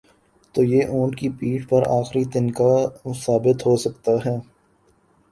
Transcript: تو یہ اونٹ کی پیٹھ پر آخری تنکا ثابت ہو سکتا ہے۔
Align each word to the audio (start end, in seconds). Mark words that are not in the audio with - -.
تو 0.55 0.63
یہ 0.63 0.87
اونٹ 0.87 1.15
کی 1.19 1.29
پیٹھ 1.29 1.67
پر 1.69 1.83
آخری 1.89 2.23
تنکا 2.25 2.71
ثابت 3.15 3.65
ہو 3.65 3.75
سکتا 3.77 4.11
ہے۔ 4.25 4.35